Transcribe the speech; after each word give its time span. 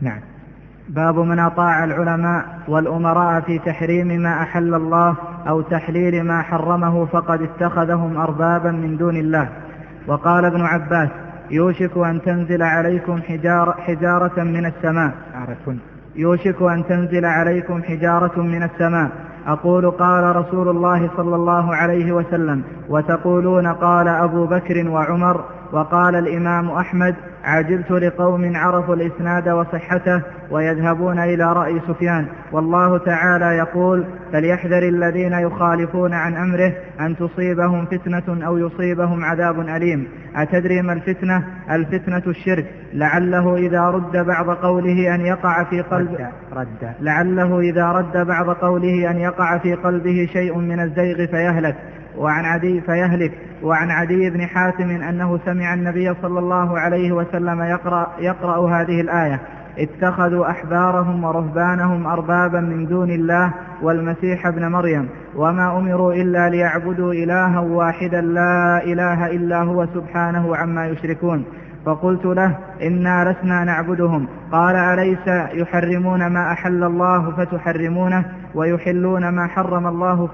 نعم. 0.00 0.20
باب 0.88 1.18
من 1.18 1.38
أطاع 1.38 1.84
العلماء 1.84 2.44
والأمراء 2.68 3.40
في 3.40 3.58
تحريم 3.58 4.06
ما 4.06 4.42
أحل 4.42 4.74
الله 4.74 5.14
أو 5.48 5.60
تحليل 5.60 6.24
ما 6.24 6.42
حرمه 6.42 7.06
فقد 7.06 7.42
اتخذهم 7.42 8.16
أربابا 8.16 8.70
من 8.70 8.96
دون 8.96 9.16
الله. 9.16 9.48
وقال 10.06 10.44
ابن 10.44 10.60
عباس 10.60 11.08
يوشك 11.50 11.96
أن 11.96 12.22
تنزل 12.22 12.62
عليكم 12.62 13.22
حجار 13.22 13.74
حجارة 13.78 14.42
من 14.42 14.66
السماء. 14.66 15.12
يوشك 16.16 16.62
أن 16.62 16.84
تنزل 16.88 17.24
عليكم 17.24 17.82
حجارة 17.82 18.40
من 18.40 18.62
السماء. 18.62 19.10
أقول 19.46 19.90
قال 19.90 20.36
رسول 20.36 20.68
الله 20.68 21.10
صلى 21.16 21.36
الله 21.36 21.74
عليه 21.74 22.12
وسلم 22.12 22.62
وتقولون 22.88 23.66
قال 23.66 24.08
أبو 24.08 24.46
بكر 24.46 24.88
وعمر 24.88 25.44
وقال 25.72 26.14
الإمام 26.14 26.70
أحمد 26.70 27.14
عجلت 27.44 27.90
لقوم 27.90 28.56
عرفوا 28.56 28.94
الإسناد 28.94 29.48
وصحته 29.48 30.22
ويذهبون 30.50 31.18
إلى 31.18 31.52
رأي 31.52 31.80
سفيان. 31.88 32.26
والله 32.52 32.98
تعالى 32.98 33.56
يقول 33.56 34.04
فليحذر 34.32 34.82
الذين 34.82 35.32
يخالفون 35.32 36.14
عن 36.14 36.36
أمره 36.36 36.72
أن 37.00 37.16
تصيبهم 37.16 37.86
فتنة 37.86 38.46
أو 38.46 38.58
يصيبهم 38.58 39.24
عذاب 39.24 39.60
أليم. 39.60 40.08
أتدري 40.36 40.82
ما 40.82 40.92
الفتنة؟ 40.92 41.44
الفتنة 41.70 42.22
الشرك. 42.26 42.66
لعله 42.94 43.56
إذا 43.56 43.80
رد 43.80 44.26
بعض 44.26 44.50
قوله 44.50 45.14
أن 45.14 45.20
يقع 45.20 45.64
في 45.64 45.80
قلب 45.80 46.12
رد, 46.12 46.28
رد. 46.56 46.92
لعله 47.00 47.60
إذا 47.60 47.92
رد 47.92 48.26
بعض 48.26 48.50
قوله 48.50 49.10
أن 49.10 49.16
يقع 49.16 49.58
في 49.58 49.74
قلبه 49.74 50.28
شيء 50.32 50.58
من 50.58 50.80
الزيغ 50.80 51.26
فيهلك. 51.26 51.76
وعن 52.16 52.44
عدي 52.44 52.80
فيهلك. 52.80 53.32
وعن 53.62 53.90
عدي 53.90 54.30
بن 54.30 54.46
حاتم 54.46 54.90
أنه 54.90 55.38
سمع 55.44 55.74
النبي 55.74 56.14
صلى 56.22 56.38
الله 56.38 56.78
عليه 56.78 57.12
وسلم 57.12 57.62
يقرأ, 57.62 58.06
يقرأ 58.18 58.70
هذه 58.70 59.00
الآية. 59.00 59.40
اتخذوا 59.78 60.50
أحبارهم 60.50 61.24
ورهبانهم 61.24 62.06
أربابا 62.06 62.60
من 62.60 62.86
دون 62.86 63.10
الله 63.10 63.52
والمسيح 63.82 64.46
ابن 64.46 64.68
مريم. 64.68 65.08
وما 65.36 65.78
أمروا 65.78 66.12
إلا 66.12 66.48
ليعبدوا 66.48 67.12
إلها 67.12 67.60
واحدا 67.60 68.20
لا 68.20 68.84
إله 68.84 69.26
إلا 69.26 69.62
هو 69.62 69.86
سبحانه 69.86 70.56
عما 70.56 70.86
يشركون. 70.86 71.44
فقلت 71.86 72.24
له 72.24 72.58
إنا 72.82 73.32
لسنا 73.32 73.64
نعبدهم. 73.64 74.28
قال 74.52 74.76
أليس 74.76 75.28
يحرمون 75.52 76.26
ما 76.26 76.52
أحل 76.52 76.84
الله 76.84 77.30
فتحرمونه؟ 77.30 78.24
ويحلون 78.54 79.28
ما 79.28 79.46
حرم 79.46 79.86
الله 79.86 80.26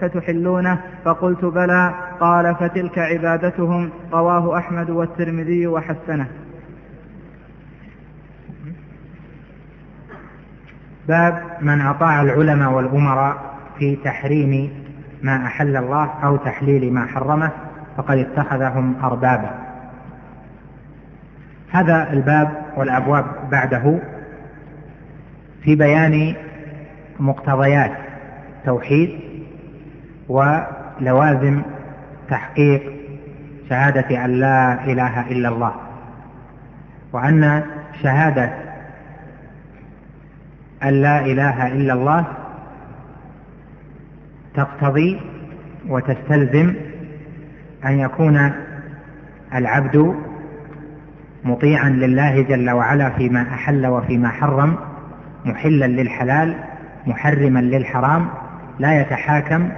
فتحلونه. 0.00 0.80
فقلت 1.04 1.44
بلى. 1.44 1.94
قال 2.20 2.54
فتلك 2.54 2.98
عبادتهم. 2.98 3.90
رواه 4.12 4.58
أحمد 4.58 4.90
والترمذي 4.90 5.66
وحسنه. 5.66 6.26
باب 11.08 11.42
من 11.60 11.80
أطاع 11.80 12.22
العلماء 12.22 12.72
والأمراء 12.72 13.36
في 13.78 13.96
تحريم 13.96 14.70
ما 15.22 15.46
أحل 15.46 15.76
الله 15.76 16.10
أو 16.24 16.36
تحليل 16.36 16.92
ما 16.92 17.06
حرمه 17.06 17.50
فقد 17.96 18.18
اتخذهم 18.18 18.94
أربابا. 19.02 19.50
هذا 21.70 22.12
الباب 22.12 22.62
والأبواب 22.76 23.24
بعده 23.50 23.98
في 25.62 25.74
بيان 25.74 26.34
مقتضيات 27.20 27.92
التوحيد 28.58 29.20
ولوازم 30.28 31.62
تحقيق 32.30 32.82
شهادة 33.70 34.24
أن 34.24 34.30
لا 34.30 34.84
إله 34.84 35.30
إلا 35.30 35.48
الله. 35.48 35.74
وأن 37.12 37.62
شهادة 38.02 38.52
أن 40.82 41.02
لا 41.02 41.20
إله 41.26 41.66
إلا 41.66 41.92
الله 41.92 42.24
تقتضي 44.54 45.20
وتستلزم 45.88 46.74
أن 47.84 47.98
يكون 47.98 48.52
العبد 49.54 50.14
مطيعا 51.44 51.88
لله 51.90 52.42
جل 52.42 52.70
وعلا 52.70 53.10
فيما 53.10 53.42
أحل 53.42 53.86
وفيما 53.86 54.28
حرم 54.28 54.76
محلا 55.44 55.84
للحلال 55.86 56.54
محرما 57.06 57.58
للحرام 57.58 58.26
لا 58.78 59.00
يتحاكم 59.00 59.68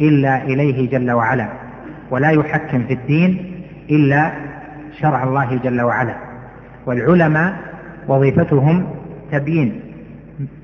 إلا 0.00 0.42
إليه 0.42 0.90
جل 0.90 1.10
وعلا 1.10 1.48
ولا 2.10 2.30
يحكم 2.30 2.84
في 2.84 2.92
الدين 2.92 3.52
إلا 3.90 4.32
شرع 5.00 5.22
الله 5.22 5.60
جل 5.64 5.80
وعلا. 5.80 6.14
والعلماء 6.86 7.56
وظيفتهم 8.08 8.86
تبيين 9.32 9.80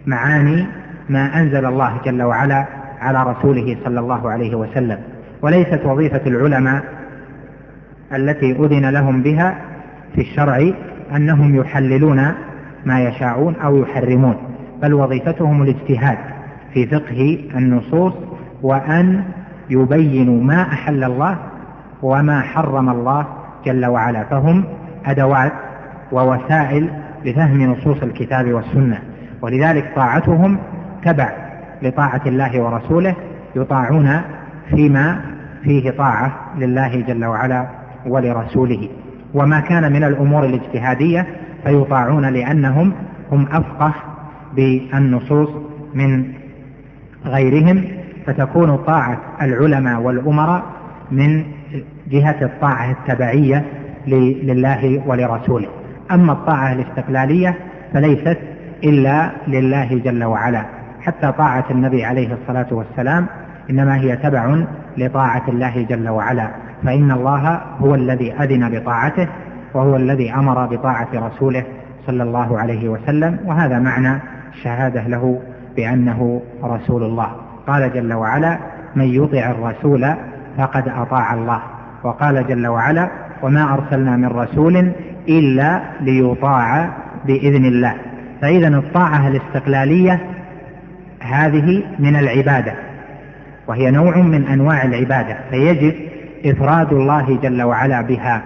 معاني 0.06 0.66
ما 1.08 1.40
أنزل 1.40 1.66
الله 1.66 2.00
جل 2.04 2.22
وعلا 2.22 2.66
على 3.00 3.22
رسوله 3.22 3.76
صلى 3.84 4.00
الله 4.00 4.30
عليه 4.30 4.54
وسلم. 4.54 4.98
وليست 5.42 5.80
وظيفة 5.84 6.20
العلماء 6.26 6.84
التي 8.12 8.52
أذن 8.52 8.90
لهم 8.90 9.22
بها 9.22 9.58
في 10.14 10.20
الشرع 10.20 10.72
أنهم 11.16 11.56
يحللون 11.56 12.32
ما 12.86 13.00
يشاءون 13.00 13.56
أو 13.56 13.76
يحرمون. 13.76 14.36
بل 14.82 14.94
وظيفتهم 14.94 15.62
الاجتهاد 15.62 16.18
في 16.74 16.86
فقه 16.86 17.38
النصوص 17.56 18.12
وأن 18.62 19.24
يبينوا 19.70 20.42
ما 20.42 20.62
أحل 20.62 21.04
الله 21.04 21.38
وما 22.02 22.40
حرم 22.40 22.88
الله 22.88 23.26
جل 23.66 23.86
وعلا. 23.86 24.24
فهم 24.24 24.64
أدوات 25.06 25.52
ووسائل 26.12 26.90
لفهم 27.24 27.62
نصوص 27.62 28.02
الكتاب 28.02 28.52
والسنة 28.52 28.98
ولذلك 29.42 29.92
طاعتهم 29.96 30.58
تبع 31.04 31.32
لطاعة 31.82 32.20
الله 32.26 32.60
ورسوله 32.62 33.14
يطاعون 33.56 34.20
فيما 34.70 35.20
فيه 35.62 35.90
طاعة 35.90 36.32
لله 36.58 37.00
جل 37.00 37.24
وعلا 37.24 37.66
ولرسوله. 38.06 38.88
وما 39.34 39.60
كان 39.60 39.92
من 39.92 40.04
الأمور 40.04 40.44
الاجتهادية 40.44 41.26
فيطاعون 41.64 42.26
لأنهم 42.26 42.92
هم 43.32 43.46
أفقه 43.52 43.94
بالنصوص 44.56 45.48
من 45.94 46.24
غيرهم 47.26 47.84
فتكون 48.26 48.76
طاعة 48.76 49.18
العلماء 49.42 50.00
والأمراء 50.00 50.62
من 51.10 51.44
جهة 52.10 52.36
الطاعة 52.42 52.90
التبعية 52.90 53.64
لله 54.06 55.02
ولرسوله. 55.06 55.68
أما 56.10 56.32
الطاعة 56.32 56.72
الاستقلالية 56.72 57.58
فليست 57.92 58.38
إلا 58.84 59.30
لله 59.48 59.98
جل 60.04 60.24
وعلا. 60.24 60.64
حتى 61.00 61.32
طاعة 61.32 61.64
النبي 61.70 62.04
عليه 62.04 62.34
الصلاة 62.34 62.66
والسلام 62.70 63.26
إنما 63.70 63.96
هي 63.96 64.16
تبع 64.16 64.56
لطاعة 64.96 65.42
الله 65.48 65.82
جل 65.82 66.08
وعلا. 66.08 66.48
فإن 66.84 67.10
الله 67.10 67.60
هو 67.78 67.94
الذي 67.94 68.32
أذن 68.32 68.78
بطاعته 68.78 69.28
وهو 69.74 69.96
الذي 69.96 70.34
أمر 70.34 70.66
بطاعة 70.66 71.08
رسوله 71.14 71.64
صلى 72.06 72.22
الله 72.22 72.58
عليه 72.58 72.88
وسلم. 72.88 73.38
وهذا 73.44 73.78
معنى 73.78 74.20
الشهادة 74.58 75.08
له 75.08 75.40
بأنه 75.76 76.42
رسول 76.64 77.02
الله. 77.02 77.30
قال 77.66 77.92
جل 77.92 78.12
وعلا 78.12 78.58
من 78.96 79.04
يطع 79.04 79.50
الرسول 79.50 80.14
فقد 80.58 80.88
أطاع 80.88 81.34
الله. 81.34 81.62
وقال 82.02 82.46
جل 82.46 82.66
وعلا 82.66 83.08
وما 83.42 83.74
أرسلنا 83.74 84.16
من 84.16 84.26
رسول 84.26 84.92
إلا 85.28 85.80
ليطاع 86.00 86.88
بإذن 87.26 87.64
الله. 87.64 87.94
فإذا 88.40 88.68
الطاعة 88.68 89.28
الاستقلالية 89.28 90.20
هذه 91.20 91.82
من 91.98 92.16
العبادة 92.16 92.72
وهي 93.66 93.90
نوع 93.90 94.16
من 94.16 94.46
أنواع 94.46 94.82
العبادة 94.82 95.36
فيجب 95.50 95.94
إفراد 96.46 96.92
الله 96.92 97.38
جل 97.42 97.62
وعلا 97.62 98.02
بها. 98.02 98.42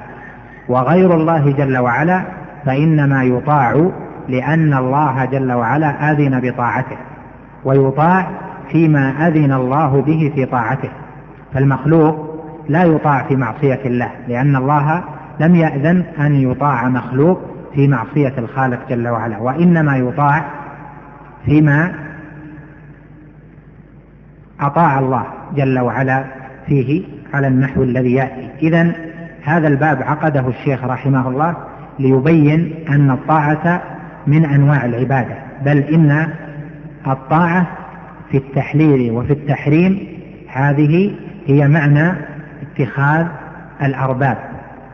وغير 0.69 1.15
الله 1.15 1.51
جل 1.51 1.79
وعلا 1.79 2.23
فإنما 2.67 3.25
يطاع 3.25 3.91
لأن 4.29 4.75
الله 4.75 5.25
جل 5.25 5.53
وعلا 5.53 6.13
أذن 6.13 6.41
بطاعته 6.41 6.97
ويطاع 7.65 8.31
فيما 8.73 9.29
أذن 9.29 9.53
الله 9.53 10.03
به 10.03 10.33
في 10.35 10.47
طاعته. 10.47 10.91
فالمخلوق 11.55 12.33
لا 12.69 12.85
يطاع 12.85 13.23
في 13.23 13.37
معصية 13.37 13.81
الله 13.85 14.11
لأن 14.29 14.57
الله 14.57 15.05
لم 15.41 15.55
يأذن 15.55 16.05
أن 16.21 16.35
يطاع 16.35 16.89
مخلوق 16.89 17.41
في 17.75 17.89
معصية 17.89 18.33
الخالق 18.39 18.89
جل 18.89 19.09
وعلا 19.09 19.39
وإنما 19.39 19.97
يطاع 19.97 20.45
فيما 21.45 21.93
أطاع 24.61 24.99
الله 24.99 25.25
جل 25.57 25.79
وعلا 25.79 26.25
فيه 26.67 27.05
على 27.35 27.49
النحو 27.49 27.83
الذي 27.83 28.13
يأتي. 28.13 28.51
إذا 28.63 28.93
هذا 29.45 29.69
الباب 29.69 30.03
عقده 30.03 30.49
الشيخ 30.49 30.85
رحمه 30.85 31.29
الله 31.29 31.55
ليبين 31.99 32.75
أن 32.89 33.11
الطاعة 33.11 33.83
من 34.27 34.45
أنواع 34.45 34.85
العبادة 34.85 35.35
بل 35.65 35.79
إن 35.79 36.29
الطاعة 37.07 37.67
في 38.31 38.37
التحليل 38.39 39.13
وفي 39.13 39.33
التحريم 39.33 40.09
هذه 40.49 41.15
هي 41.47 41.69
معنى 41.69 42.13
اتخاذ 42.63 43.27
الأرباب 43.83 44.39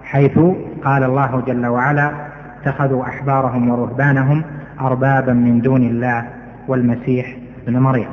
حيث 0.02 0.38
قال 0.84 1.04
الله 1.04 1.42
جل 1.46 1.66
وعلا 1.66 2.12
اتخذوا 2.60 3.04
أحبارهم 3.04 3.68
ورهبانهم 3.70 4.42
أربابا 4.80 5.32
من 5.32 5.60
دون 5.60 5.82
الله 5.82 6.24
والمسيح 6.68 7.36
ابن 7.66 7.78
مريم. 7.78 8.08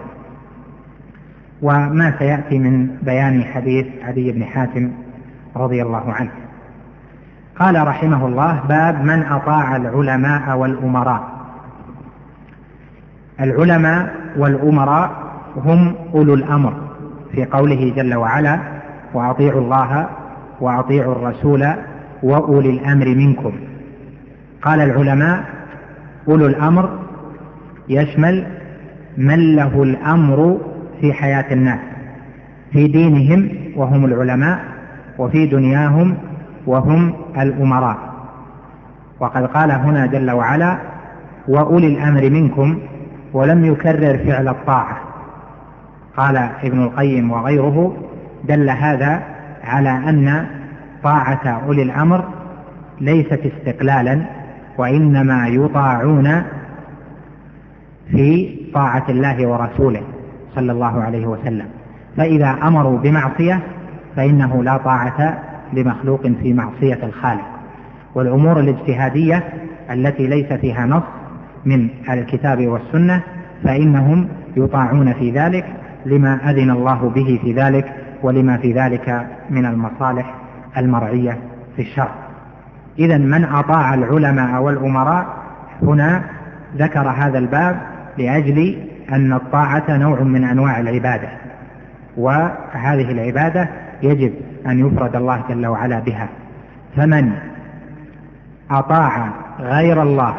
وما 1.61 2.13
سيأتي 2.19 2.59
من 2.59 2.87
بيان 3.01 3.43
حديث 3.43 3.85
عدي 4.03 4.31
بن 4.31 4.43
حاتم 4.43 4.91
رضي 5.55 5.81
الله 5.81 6.13
عنه. 6.13 6.31
قال 7.59 7.87
رحمه 7.87 8.25
الله 8.27 8.59
باب 8.69 9.03
من 9.03 9.23
أطاع 9.23 9.75
العلماء 9.75 10.57
والأمراء. 10.57 11.23
العلماء 13.41 14.15
والأمراء 14.37 15.11
هم 15.57 15.95
أولو 16.13 16.33
الأمر 16.33 16.73
في 17.31 17.45
قوله 17.45 17.93
جل 17.95 18.15
وعلا 18.15 18.59
وأطيعوا 19.13 19.61
الله 19.61 20.07
وأطيعوا 20.61 21.11
الرسول 21.15 21.67
وأولي 22.23 22.69
الأمر 22.69 23.05
منكم. 23.07 23.51
قال 24.61 24.79
العلماء 24.81 25.43
أولو 26.27 26.45
الأمر 26.47 26.99
يشمل 27.89 28.47
من 29.17 29.55
له 29.55 29.83
الأمر 29.83 30.57
في 31.01 31.13
حياة 31.13 31.53
الناس 31.53 31.79
في 32.71 32.87
دينهم 32.87 33.49
وهم 33.75 34.05
العلماء 34.05 34.59
وفي 35.17 35.45
دنياهم 35.45 36.17
وهم 36.67 37.13
الأمراء. 37.37 37.97
وقد 39.19 39.45
قال 39.45 39.71
هنا 39.71 40.05
جل 40.05 40.31
وعلا 40.31 40.77
وأولي 41.47 41.87
الأمر 41.87 42.29
منكم 42.29 42.79
ولم 43.33 43.65
يكرر 43.65 44.17
فعل 44.17 44.47
الطاعة. 44.47 44.97
قال 46.17 46.37
ابن 46.37 46.83
القيم 46.83 47.31
وغيره 47.31 47.97
دل 48.43 48.69
هذا 48.69 49.23
على 49.63 49.89
أن 49.89 50.47
طاعة 51.03 51.61
أولي 51.67 51.81
الأمر 51.81 52.25
ليست 53.01 53.39
استقلالا 53.45 54.21
وإنما 54.77 55.47
يطاعون 55.47 56.43
في 58.11 58.55
طاعة 58.73 59.03
الله 59.09 59.47
ورسوله 59.47 60.01
صلى 60.55 60.71
الله 60.71 61.03
عليه 61.03 61.25
وسلم. 61.27 61.65
فإذا 62.17 62.49
أمروا 62.63 62.97
بمعصية 62.99 63.59
فإنه 64.15 64.63
لا 64.63 64.77
طاعة 64.77 65.37
لمخلوق 65.73 66.27
في 66.27 66.53
معصية 66.53 66.99
الخالق. 67.03 67.45
والأمور 68.15 68.59
الاجتهادية 68.59 69.43
التي 69.91 70.27
ليس 70.27 70.53
فيها 70.53 70.85
نص 70.85 71.03
من 71.65 71.89
الكتاب 72.09 72.67
والسنة 72.67 73.21
فإنهم 73.63 74.27
يطاعون 74.57 75.13
في 75.13 75.31
ذلك 75.31 75.65
لما 76.05 76.49
أذن 76.49 76.71
الله 76.71 77.09
به 77.15 77.39
في 77.43 77.53
ذلك 77.53 77.93
ولما 78.23 78.57
في 78.57 78.73
ذلك 78.73 79.27
من 79.49 79.65
المصالح 79.65 80.33
المرعية 80.77 81.37
في 81.75 81.81
الشرع. 81.81 82.15
إذا 82.99 83.17
من 83.17 83.45
أطاع 83.45 83.93
العلماء 83.93 84.61
والأمراء 84.61 85.25
هنا 85.81 86.23
ذكر 86.77 87.09
هذا 87.09 87.37
الباب 87.37 87.81
لأجل 88.17 88.77
أن 89.11 89.33
الطاعة 89.33 89.83
نوع 89.97 90.21
من 90.21 90.43
أنواع 90.43 90.79
العبادة. 90.79 91.29
وهذه 92.17 93.11
العبادة 93.11 93.69
يجب 94.03 94.33
أن 94.65 94.87
يفرد 94.87 95.15
الله 95.15 95.43
جل 95.49 95.65
وعلا 95.65 95.99
بها. 95.99 96.29
فمن 96.95 97.31
أطاع 98.71 99.29
غير 99.59 100.03
الله 100.03 100.35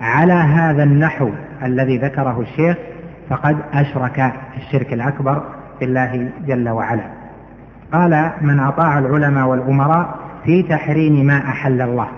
على 0.00 0.32
هذا 0.32 0.82
النحو 0.82 1.30
الذي 1.62 1.98
ذكره 1.98 2.40
الشيخ 2.40 2.76
فقد 3.28 3.56
أشرك 3.74 4.32
الشرك 4.56 4.92
الأكبر 4.92 5.42
بالله 5.80 6.28
جل 6.46 6.68
وعلا. 6.68 7.04
قال 7.92 8.30
من 8.40 8.60
أطاع 8.60 8.98
العلماء 8.98 9.46
والأمراء 9.46 10.14
في 10.44 10.62
تحريم 10.62 11.26
ما 11.26 11.38
أحل 11.38 11.82
الله. 11.82 12.08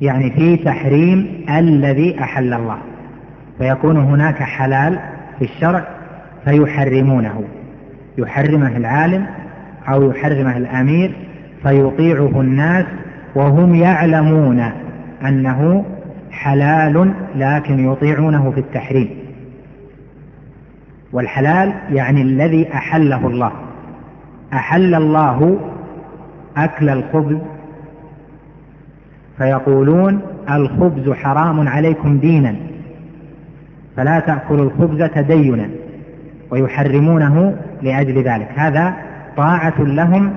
يعني 0.00 0.30
في 0.30 0.56
تحريم 0.56 1.44
الذي 1.50 2.20
أحل 2.20 2.54
الله. 2.54 2.78
فيكون 3.58 3.96
هناك 3.96 4.42
حلال 4.42 4.98
في 5.38 5.44
الشرع 5.44 5.84
فيحرمونه. 6.44 7.44
يحرمه 8.18 8.76
العالم 8.76 9.26
أو 9.88 10.10
يحرمه 10.10 10.56
الأمير 10.56 11.16
فيطيعه 11.62 12.40
الناس 12.40 12.86
وهم 13.34 13.74
يعلمون 13.74 14.64
أنه 15.24 15.84
حلال 16.30 17.14
لكن 17.36 17.92
يطيعونه 17.92 18.50
في 18.50 18.60
التحريم. 18.60 19.10
والحلال 21.12 21.72
يعني 21.90 22.22
الذي 22.22 22.74
أحله 22.74 23.26
الله. 23.26 23.52
أحل 24.52 24.94
الله 24.94 25.58
أكل 26.56 26.88
الخبز. 26.88 27.36
فيقولون 29.38 30.20
الخبز 30.50 31.10
حرام 31.10 31.68
عليكم 31.68 32.18
دينا. 32.18 32.56
فلا 33.96 34.20
تأكلوا 34.20 34.64
الخبز 34.64 35.02
تدينا. 35.02 35.68
ويحرمونه 36.50 37.56
لأجل 37.82 38.22
ذلك. 38.22 38.48
هذا 38.56 39.09
طاعة 39.36 39.74
لهم 39.78 40.32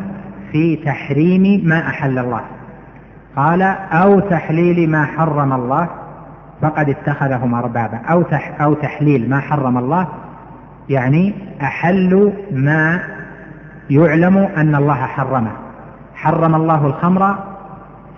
في 0.52 0.76
تحريم 0.76 1.62
ما 1.66 1.88
أحل 1.88 2.20
الله. 2.20 2.42
قال 3.36 3.62
أو 3.92 4.20
تحليل 4.20 4.90
ما 4.90 5.06
حرم 5.06 5.54
الله 5.54 5.88
فقد 6.62 6.90
اتخذهم 6.90 7.56
أربابا. 7.56 7.98
أو, 7.98 8.22
تح 8.22 8.62
أو 8.62 8.74
تحليل 8.74 9.30
ما 9.30 9.40
حرم 9.40 9.78
الله 9.78 10.08
يعني 10.90 11.34
أحلوا 11.62 12.32
ما 12.52 13.00
يعلم 13.90 14.38
أن 14.38 14.76
الله 14.76 14.96
حرمه. 14.96 15.52
حرم 16.16 16.56
الله 16.56 16.86
الخمر 16.86 17.36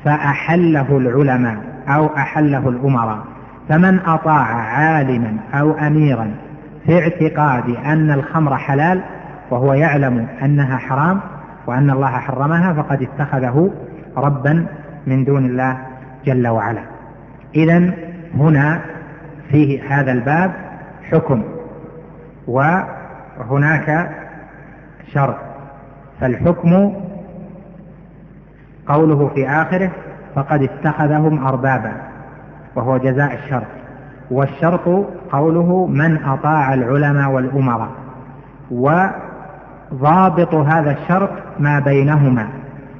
فأحله 0.06 0.98
العلماء 0.98 1.58
أو 1.88 2.10
أحله 2.18 2.70
الأمراء. 2.70 3.20
فمن 3.70 4.00
أطاع 4.00 4.46
عالما 4.56 5.38
أو 5.54 5.72
أميرا 5.72 6.32
في 6.86 7.00
اعتقاد 7.00 7.70
أن 7.86 8.12
الخمر 8.12 8.58
حلال 8.58 9.02
وهو 9.50 9.74
يعلم 9.74 10.28
أنها 10.44 10.78
حرام 10.78 11.20
وأن 11.68 11.90
الله 11.90 12.08
حرمها 12.08 12.74
فقد 12.74 13.02
اتخذه 13.02 13.72
ربا 14.18 14.68
من 15.08 15.24
دون 15.24 15.46
الله 15.46 15.78
جل 16.26 16.48
وعلا. 16.48 16.82
إذا 17.56 17.94
هنا 18.38 18.82
فيه 19.50 20.00
هذا 20.00 20.12
الباب 20.12 20.52
حكم 21.12 21.44
وهناك 22.48 24.12
شرط. 25.14 25.36
فالحكم 26.22 26.94
قوله 28.88 29.32
في 29.36 29.48
آخره 29.50 29.92
فقد 30.36 30.64
اتخذهم 30.64 31.46
أربابا 31.48 31.92
وهو 32.76 32.98
جزاء 32.98 33.34
الشرط. 33.34 33.68
والشرط 34.32 35.06
قوله 35.32 35.88
من 35.88 36.24
أطاع 36.24 36.74
العلماء 36.74 37.32
والأمراء 37.32 37.90
وضابط 39.92 40.56
هذا 40.56 40.92
الشرط 40.92 41.30
ما 41.60 41.80
بينهما 41.80 42.48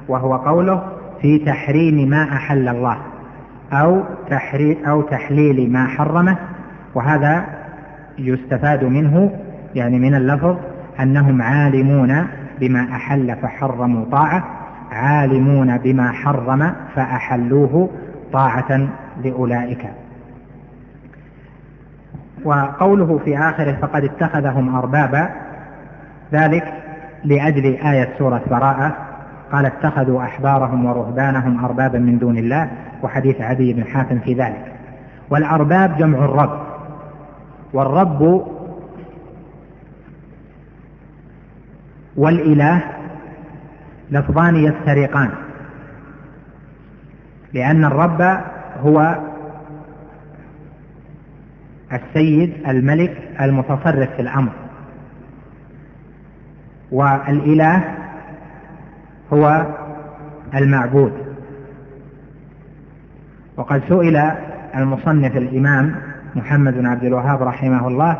وهو 0.08 0.36
قوله 0.36 0.82
في 1.20 1.38
تحريم 1.38 2.08
ما 2.10 2.22
أحل 2.22 2.68
الله 2.68 2.96
أو, 3.72 4.02
تحري 4.30 4.78
أو 4.88 5.02
تحليل 5.02 5.72
ما 5.72 5.86
حرمه 5.86 6.36
وهذا 6.94 7.44
يستفاد 8.18 8.84
منه 8.84 9.30
يعني 9.74 9.98
من 9.98 10.14
اللفظ 10.14 10.56
أنهم 11.00 11.42
عالمون 11.42 12.26
بما 12.60 12.80
أحل 12.80 13.36
فحرموا 13.42 14.04
طاعة 14.12 14.44
عالمون 14.92 15.78
بما 15.78 16.12
حرم 16.12 16.72
فأحلوه 16.94 17.90
طاعة 18.32 18.88
لأولئك. 19.24 19.86
وقوله 22.44 23.20
في 23.24 23.38
آخره 23.38 23.72
فقد 23.82 24.04
اتخذهم 24.04 24.76
أربابا 24.76 25.30
ذلك 26.32 26.74
لأجل 27.24 27.64
آية 27.64 28.08
سورة 28.18 28.42
براءة. 28.50 28.96
قال 29.52 29.66
اتخذوا 29.66 30.22
أحبارهم 30.22 30.84
ورهبانهم 30.84 31.64
أربابا 31.64 31.98
من 31.98 32.18
دون 32.18 32.38
الله 32.38 32.70
وحديث 33.02 33.40
عدي 33.40 33.72
بن 33.72 33.84
حاتم 33.84 34.18
في 34.18 34.34
ذلك. 34.34 34.72
والأرباب 35.30 35.98
جمع 35.98 36.18
الرب. 36.18 36.60
والرب 37.72 38.46
والإله 42.16 42.82
لفظان 44.10 44.56
يفترقان 44.56 45.30
لأن 47.52 47.84
الرب 47.84 48.40
هو 48.80 49.18
السيد 51.92 52.52
الملك 52.68 53.16
المتصرف 53.40 54.10
في 54.16 54.22
الأمر. 54.22 54.52
والإله 56.92 57.84
هو 59.32 59.66
المعبود. 60.54 61.12
وقد 63.56 63.82
سئل 63.88 64.16
المصنف 64.76 65.36
الإمام 65.36 65.94
محمد 66.34 66.74
بن 66.74 66.86
عبد 66.86 67.04
الوهاب 67.04 67.42
رحمه 67.42 67.88
الله 67.88 68.16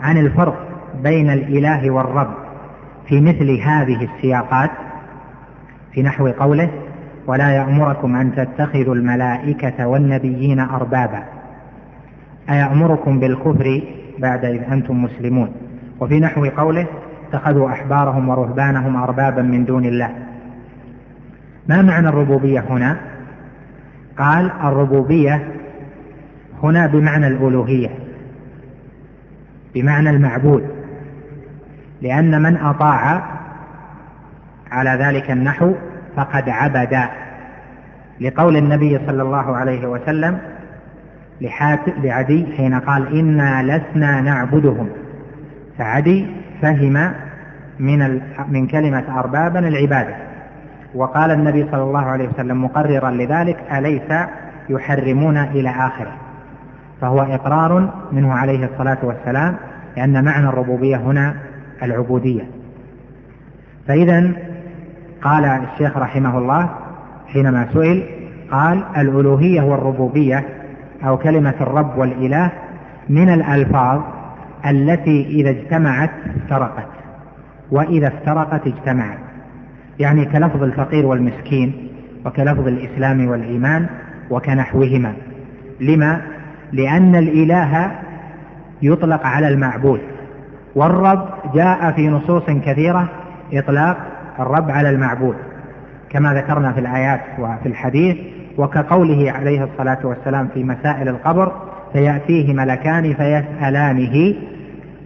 عن 0.00 0.18
الفرق 0.18 0.66
بين 1.02 1.30
الإله 1.30 1.90
والرب 1.90 2.34
في 3.08 3.20
مثل 3.20 3.50
هذه 3.50 4.08
السياقات 4.14 4.70
في 5.92 6.02
نحو 6.02 6.28
قوله 6.28 6.70
ولا 7.26 7.50
يأمركم 7.50 8.16
أن 8.16 8.34
تتخذوا 8.34 8.94
الملائكة 8.94 9.86
والنبيين 9.86 10.60
أربابا. 10.60 11.22
أيأمركم 12.50 13.20
بالكفر 13.20 13.82
بعد 14.18 14.44
إذ 14.44 14.62
أنتم 14.72 15.02
مسلمون؟ 15.02 15.52
وفي 16.00 16.20
نحو 16.20 16.44
قوله 16.44 16.86
اتخذوا 17.28 17.70
أحبارهم 17.70 18.28
ورهبانهم 18.28 18.96
أربابا 18.96 19.42
من 19.42 19.64
دون 19.64 19.84
الله. 19.84 20.10
ما 21.68 21.82
معنى 21.82 22.08
الربوبية 22.08 22.64
هنا؟ 22.70 22.96
قال 24.18 24.50
الربوبية 24.64 25.48
هنا 26.62 26.86
بمعنى 26.86 27.26
الألوهية 27.26 27.90
بمعنى 29.74 30.10
المعبود 30.10 30.64
لأن 32.02 32.42
من 32.42 32.56
أطاع 32.56 33.22
على 34.70 34.90
ذلك 34.90 35.30
النحو 35.30 35.72
فقد 36.16 36.48
عبد 36.48 37.08
لقول 38.20 38.56
النبي 38.56 38.98
صلى 39.06 39.22
الله 39.22 39.56
عليه 39.56 39.86
وسلم 39.86 40.38
لعدي 42.02 42.46
حين 42.56 42.74
قال 42.74 43.18
إنا 43.18 43.62
لسنا 43.62 44.20
نعبدهم 44.20 44.88
فعدي 45.78 46.26
فهم 46.62 47.12
من 47.78 48.20
من 48.48 48.66
كلمة 48.66 49.04
أربابا 49.18 49.58
العبادة. 49.58 50.16
وقال 50.94 51.30
النبي 51.30 51.66
صلى 51.70 51.82
الله 51.82 52.04
عليه 52.04 52.28
وسلم 52.28 52.64
مقررا 52.64 53.10
لذلك 53.10 53.56
أليس 53.72 54.26
يحرمون 54.68 55.36
إلى 55.36 55.68
آخره؟ 55.70 56.12
فهو 57.00 57.22
إقرار 57.22 57.92
منه 58.12 58.32
عليه 58.34 58.64
الصلاة 58.66 58.98
والسلام 59.02 59.56
لأن 59.96 60.24
معنى 60.24 60.48
الربوبية 60.48 60.96
هنا 60.96 61.34
العبودية. 61.82 62.44
فإذا 63.88 64.32
قال 65.22 65.44
الشيخ 65.44 65.96
رحمه 65.96 66.38
الله 66.38 66.70
حينما 67.32 67.68
سئل 67.72 68.02
قال 68.50 68.84
الألوهية 68.96 69.62
والربوبية 69.62 70.44
أو 71.04 71.16
كلمة 71.16 71.54
الرب 71.60 71.98
والإله 71.98 72.50
من 73.08 73.28
الألفاظ 73.28 74.00
التي 74.66 75.26
إذا 75.26 75.50
اجتمعت 75.50 76.10
افترقت 76.36 76.88
وإذا 77.70 78.08
افترقت 78.08 78.66
اجتمعت. 78.66 79.18
يعني 79.98 80.24
كلفظ 80.24 80.62
الفقير 80.62 81.06
والمسكين 81.06 81.88
وكلفظ 82.24 82.66
الإسلام 82.66 83.28
والإيمان 83.28 83.86
وكنحوهما. 84.30 85.12
لما؟ 85.80 86.22
لأن 86.72 87.14
الإله 87.16 87.92
يطلق 88.82 89.26
على 89.26 89.48
المعبود. 89.48 90.00
والرب 90.74 91.28
جاء 91.54 91.92
في 91.92 92.08
نصوص 92.08 92.42
كثيرة 92.46 93.08
إطلاق 93.52 93.96
الرب 94.40 94.70
على 94.70 94.90
المعبود 94.90 95.36
كما 96.10 96.34
ذكرنا 96.34 96.72
في 96.72 96.80
الآيات 96.80 97.20
وفي 97.38 97.66
الحديث 97.68 98.16
وكقوله 98.58 99.32
عليه 99.32 99.64
الصلاة 99.64 99.98
والسلام 100.04 100.48
في 100.54 100.64
مسائل 100.64 101.08
القبر 101.08 101.52
فيأتيه 101.92 102.54
ملكان 102.54 103.14
فيسألانه 103.14 104.34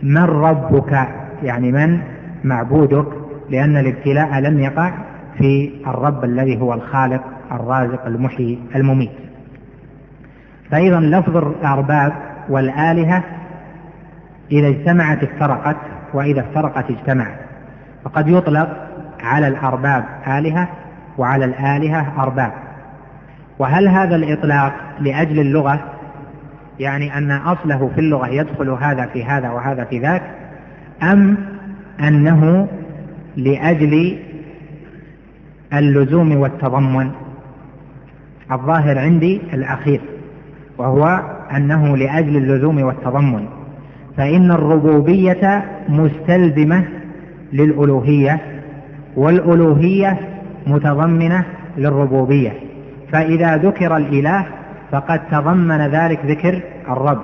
من 0.02 0.24
ربك؟ 0.24 1.08
يعني 1.42 1.72
من 1.72 2.00
معبودك 2.44 3.06
لأن 3.50 3.76
الابتلاء 3.76 4.38
لم 4.40 4.60
يقع 4.60 4.92
في 5.38 5.70
الرب 5.86 6.24
الذي 6.24 6.60
هو 6.60 6.74
الخالق 6.74 7.22
الرازق 7.52 8.06
المحيي 8.06 8.58
المميت. 8.74 9.10
فأيضا 10.70 11.00
لفظ 11.00 11.36
الأرباب 11.36 12.12
والآلهة 12.48 13.22
إذا 14.52 14.68
اجتمعت 14.68 15.22
افترقت 15.22 15.76
وإذا 16.14 16.40
افترقت 16.40 16.90
اجتمعت. 16.90 17.38
فقد 18.04 18.28
يطلق 18.28 18.88
على 19.22 19.48
الأرباب 19.48 20.04
آلهة 20.26 20.68
وعلى 21.18 21.44
الآلهة 21.44 22.22
أرباب. 22.22 22.52
وهل 23.58 23.88
هذا 23.88 24.16
الإطلاق 24.16 24.72
لأجل 25.00 25.40
اللغة؟ 25.40 25.80
يعني 26.80 27.18
أن 27.18 27.30
أصله 27.30 27.90
في 27.94 28.00
اللغة 28.00 28.28
يدخل 28.28 28.68
هذا 28.70 29.06
في 29.06 29.24
هذا 29.24 29.50
وهذا 29.50 29.84
في 29.84 29.98
ذاك 29.98 30.22
أم 31.02 31.36
أنه 32.00 32.68
لأجل 33.36 34.18
اللزوم 35.74 36.36
والتضمن؟ 36.36 37.10
الظاهر 38.52 38.98
عندي 38.98 39.40
الأخير 39.52 40.00
وهو 40.78 41.20
أنه 41.56 41.96
لأجل 41.96 42.36
اللزوم 42.36 42.82
والتضمن. 42.82 43.46
فإن 44.16 44.50
الربوبية 44.50 45.64
مستلزمة 45.88 46.84
للألوهية 47.52 48.40
والألوهية 49.16 50.18
متضمنة 50.66 51.44
للربوبية. 51.76 52.52
فإذا 53.12 53.56
ذكر 53.56 53.96
الإله 53.96 54.46
فقد 54.92 55.20
تضمن 55.30 55.80
ذلك 55.80 56.20
ذكر 56.26 56.62
الرب. 56.88 57.20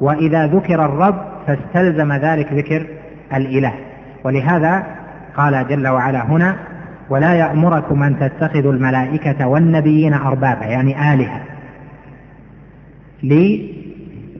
وإذا 0.00 0.46
ذكر 0.46 0.84
الرب 0.84 1.14
فاستلزم 1.46 2.12
ذلك 2.12 2.52
ذكر 2.52 2.86
الإله. 3.34 3.72
ولهذا 4.24 4.86
قال 5.36 5.68
جل 5.68 5.88
وعلا 5.88 6.24
هنا 6.24 6.56
ولا 7.10 7.34
يأمركم 7.34 8.02
أن 8.02 8.18
تتخذوا 8.18 8.72
الملائكة 8.72 9.46
والنبيين 9.46 10.14
أربابا 10.14 10.64
يعني 10.64 11.14
آلهة. 11.14 11.40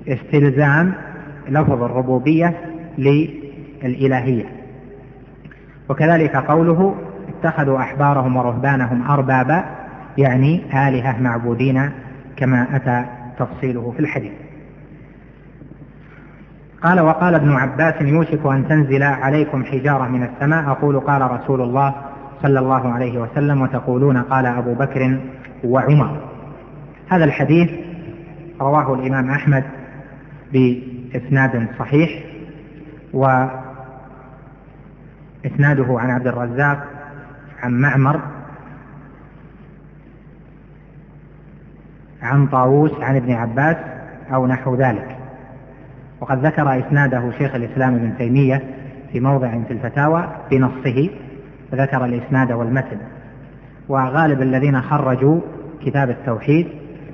لاستلزام 0.07 0.93
لفظ 1.49 1.83
الربوبية 1.83 2.55
للإلهية. 2.99 4.45
وكذلك 5.89 6.37
قوله 6.37 6.95
اتخذوا 7.29 7.79
أحبارهم 7.79 8.37
ورهبانهم 8.37 9.11
أربابا 9.11 9.65
يعني 10.19 10.63
آلهة 10.89 11.21
معبودين 11.21 11.91
كما 12.37 12.77
أتى 12.77 13.05
تفصيله 13.39 13.91
في 13.91 14.01
الحديث. 14.01 14.33
قال 16.83 17.01
وقال 17.01 17.35
ابن 17.35 17.53
عباس 17.53 17.95
يوشك 18.01 18.47
أن 18.47 18.69
تنزل 18.69 19.03
عليكم 19.03 19.65
حجارة 19.65 20.09
من 20.09 20.23
السماء. 20.23 20.71
أقول 20.71 21.01
قال 21.01 21.31
رسول 21.31 21.61
الله 21.61 21.95
صلى 22.43 22.59
الله 22.59 22.93
عليه 22.93 23.19
وسلم 23.19 23.63
وتقولون 23.63 24.23
قال 24.23 24.47
أبو 24.47 24.75
بكر 24.75 25.21
وعمر. 25.65 26.21
هذا 27.09 27.25
الحديث 27.25 27.71
رواه 28.61 28.95
الإمام 28.95 29.31
أحمد 29.31 29.65
بإسناد 30.53 31.69
صحيح 31.79 32.11
وإسناده 33.13 33.61
عن 36.01 36.11
عبد 36.11 36.27
الرزاق 36.27 36.85
عن 37.63 37.73
معمر 37.73 38.21
عن 42.27 42.47
طاووس 42.47 42.91
عن 43.01 43.17
ابن 43.17 43.33
عباس 43.33 43.77
أو 44.35 44.47
نحو 44.47 44.75
ذلك. 44.75 45.17
وقد 46.21 46.47
ذكر 46.47 46.79
إسناده 46.79 47.31
شيخ 47.39 47.55
الإسلام 47.55 47.95
ابن 47.95 48.17
تيمية 48.19 48.63
في 49.13 49.21
موضع 49.21 49.51
في 49.69 49.73
الفتاوى 49.73 50.29
بنصه 50.51 51.11
فذكر 51.73 52.05
الإسناد 52.05 52.53
والمتن. 52.53 52.99
وغالب 53.89 54.43
الذين 54.43 54.81
خرجوا 54.81 55.41
كتاب 55.85 56.11
التوحيد 56.11 56.67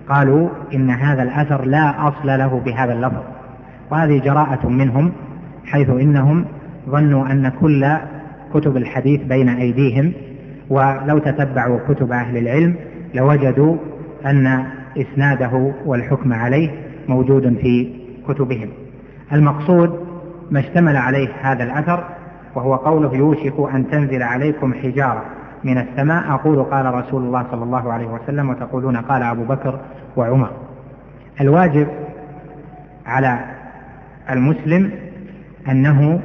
قالوا 0.09 0.49
إن 0.75 0.91
هذا 0.91 1.23
الأثر 1.23 1.65
لا 1.65 2.09
أصل 2.09 2.27
له 2.27 2.63
بهذا 2.65 2.93
اللفظ. 2.93 3.23
وهذه 3.91 4.19
جراءة 4.19 4.69
منهم 4.69 5.13
حيث 5.65 5.91
إنهم 5.91 6.45
ظنوا 6.89 7.27
أن 7.27 7.49
كل 7.61 7.97
كتب 8.55 8.77
الحديث 8.77 9.23
بين 9.23 9.49
أيديهم 9.49 10.13
ولو 10.71 11.19
تتبعوا 11.19 11.79
كتب 11.89 12.13
أهل 12.13 12.37
العلم 12.37 12.75
لوجدوا 13.15 13.77
أن 14.27 14.65
إسناده 14.97 15.73
والحكم 15.87 16.33
عليه 16.33 16.71
موجود 17.09 17.59
في 17.63 17.93
كتبهم. 18.29 18.69
المقصود 19.33 20.07
ما 20.51 20.61
اشتمل 20.61 20.97
عليه 20.97 21.29
هذا 21.43 21.65
الأثر 21.65 22.05
وهو 22.55 22.75
قوله 22.75 23.15
يوشك 23.15 23.55
أن 23.75 23.91
تنزل 23.91 24.23
عليكم 24.23 24.75
حجارة 24.75 25.23
من 25.65 25.79
السماء. 25.79 26.35
أقول 26.35 26.63
قال 26.63 26.95
رسول 26.95 27.23
الله 27.23 27.47
صلى 27.51 27.63
الله 27.65 27.93
عليه 27.93 28.07
وسلم 28.07 28.51
وتقولون 28.51 28.97
قال 28.97 29.23
أبو 29.23 29.45
بكر 29.45 29.81
وعمر. 30.17 30.51
الواجب 31.41 31.87
على 33.07 33.39
المسلم 34.31 34.91
أنه 35.69 36.21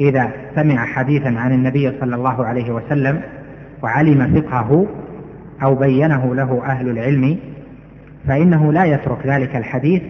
إذا 0.00 0.30
سمع 0.54 0.84
حديثا 0.86 1.28
عن 1.28 1.52
النبي 1.52 1.92
صلى 2.00 2.16
الله 2.16 2.46
عليه 2.46 2.70
وسلم 2.72 3.22
وعلم 3.82 4.40
فقهه 4.40 4.86
أو 5.62 5.74
بينه 5.74 6.34
له 6.34 6.62
أهل 6.66 6.88
العلم 6.88 7.38
فإنه 8.28 8.72
لا 8.72 8.84
يترك 8.84 9.26
ذلك 9.26 9.56
الحديث 9.56 10.02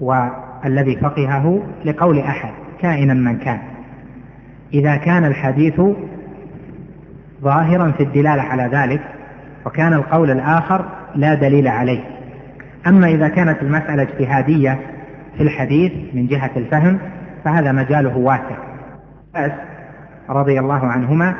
والذي 0.00 0.96
فقهه 0.96 1.62
لقول 1.84 2.18
أحد 2.18 2.52
كائنا 2.80 3.14
من 3.14 3.38
كان. 3.38 3.58
إذا 4.74 4.96
كان 4.96 5.24
الحديث 5.24 5.80
ظاهرا 7.42 7.90
في 7.90 8.02
الدلالة 8.02 8.42
على 8.42 8.70
ذلك 8.72 9.00
وكان 9.66 9.92
القول 9.92 10.30
الآخر 10.30 10.84
لا 11.14 11.34
دليل 11.34 11.68
عليه. 11.68 12.04
أما 12.86 13.08
إذا 13.08 13.28
كانت 13.28 13.62
المسألة 13.62 14.02
اجتهادية 14.02 14.80
في 15.36 15.42
الحديث 15.42 15.92
من 16.14 16.26
جهة 16.26 16.50
الفهم 16.56 16.98
فهذا 17.44 17.72
مجاله 17.72 18.16
واسع. 18.16 18.56
رضي 20.30 20.60
الله 20.60 20.86
عنهما 20.86 21.34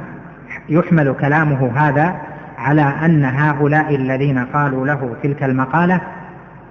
يحمل 0.69 1.13
كلامه 1.21 1.73
هذا 1.79 2.17
على 2.65 2.83
أن 2.83 3.25
هؤلاء 3.25 3.95
الذين 3.95 4.39
قالوا 4.39 4.87
له 4.87 5.11
تلك 5.23 5.43
المقالة 5.43 6.01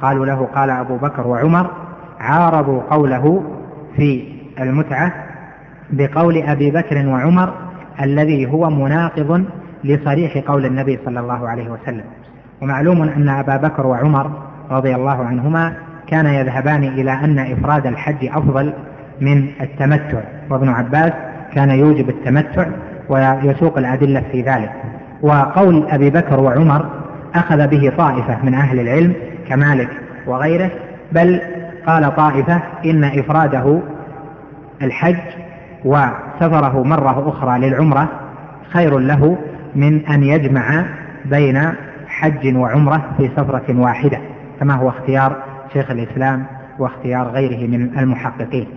قالوا 0.01 0.25
له 0.25 0.47
قال 0.55 0.69
أبو 0.69 0.97
بكر 0.97 1.27
وعمر 1.27 1.69
عارضوا 2.19 2.81
قوله 2.89 3.43
في 3.95 4.23
المتعة 4.59 5.13
بقول 5.89 6.37
أبي 6.37 6.71
بكر 6.71 7.07
وعمر 7.07 7.53
الذي 8.01 8.45
هو 8.51 8.69
مناقض 8.69 9.45
لصريح 9.83 10.37
قول 10.37 10.65
النبي 10.65 10.99
صلى 11.05 11.19
الله 11.19 11.49
عليه 11.49 11.69
وسلم. 11.69 12.03
ومعلوم 12.61 13.01
أن 13.01 13.29
أبا 13.29 13.57
بكر 13.57 13.87
وعمر 13.87 14.31
رضي 14.71 14.95
الله 14.95 15.25
عنهما 15.25 15.73
كان 16.07 16.25
يذهبان 16.25 16.83
إلى 16.83 17.11
أن 17.11 17.39
إفراد 17.39 17.87
الحج 17.87 18.25
أفضل 18.25 18.73
من 19.21 19.47
التمتع 19.61 20.21
وابن 20.49 20.69
عباس 20.69 21.11
كان 21.53 21.69
يوجب 21.69 22.09
التمتع 22.09 22.65
ويسوق 23.09 23.77
الأدلة 23.77 24.23
في 24.31 24.41
ذلك. 24.41 24.71
وقول 25.23 25.87
أبي 25.89 26.09
بكر 26.09 26.39
وعمر 26.39 26.85
أخذ 27.35 27.67
به 27.67 27.91
طائفة 27.97 28.37
من 28.43 28.53
أهل 28.53 28.79
العلم 28.79 29.13
كمالك 29.47 29.89
وغيره 30.27 30.71
بل 31.11 31.41
قال 31.87 32.15
طائفة 32.15 32.61
إن 32.85 33.03
إفراده 33.03 33.79
الحج 34.81 35.17
وسفره 35.85 36.83
مرة 36.83 37.29
أخرى 37.29 37.59
للعمرة 37.59 38.09
خير 38.71 38.99
له 38.99 39.37
من 39.75 40.05
أن 40.05 40.23
يجمع 40.23 40.85
بين 41.25 41.73
حج 42.07 42.55
وعمرة 42.55 43.01
في 43.17 43.29
سفرة 43.37 43.79
واحدة 43.79 44.17
كما 44.59 44.73
هو 44.73 44.89
اختيار 44.89 45.35
شيخ 45.73 45.91
الإسلام 45.91 46.45
واختيار 46.79 47.27
غيره 47.27 47.67
من 47.67 47.99
المحققين. 47.99 48.67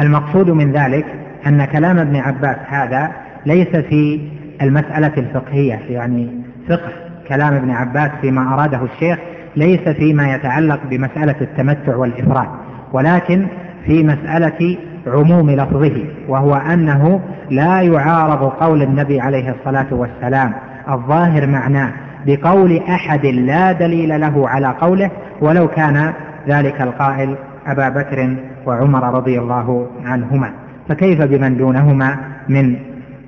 المقصود 0.00 0.50
من 0.50 0.72
ذلك 0.72 1.06
أن 1.46 1.64
كلام 1.64 1.98
ابن 1.98 2.16
عباس 2.16 2.56
هذا 2.68 3.12
ليس 3.46 3.76
في 3.76 4.28
المسألة 4.62 5.12
الفقهية 5.16 5.80
يعني 5.90 6.28
فقه 6.68 6.92
كلام 7.28 7.54
ابن 7.54 7.70
عباس 7.70 8.10
فيما 8.20 8.54
أراده 8.54 8.80
الشيخ 8.84 9.18
ليس 9.56 9.88
فيما 9.88 10.34
يتعلق 10.34 10.80
بمسألة 10.90 11.34
التمتع 11.40 11.96
والإفراد 11.96 12.48
ولكن 12.92 13.46
في 13.86 14.02
مسألة 14.02 14.76
عموم 15.06 15.50
لفظه 15.50 16.04
وهو 16.28 16.54
أنه 16.54 17.20
لا 17.50 17.80
يعارض 17.80 18.50
قول 18.50 18.82
النبي 18.82 19.20
عليه 19.20 19.50
الصلاة 19.50 19.86
والسلام 19.90 20.52
الظاهر 20.90 21.46
معناه 21.46 21.92
بقول 22.26 22.76
أحد 22.88 23.26
لا 23.26 23.72
دليل 23.72 24.20
له 24.20 24.48
على 24.48 24.74
قوله 24.80 25.10
ولو 25.40 25.68
كان 25.68 26.12
ذلك 26.48 26.80
القائل 26.80 27.36
أبا 27.66 27.88
بكر 27.88 28.36
وعمر 28.66 29.14
رضي 29.14 29.38
الله 29.38 29.86
عنهما. 30.04 30.50
فكيف 30.88 31.22
بمن 31.22 31.56
دونهما 31.56 32.16
من 32.48 32.76